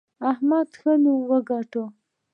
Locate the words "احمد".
0.31-0.67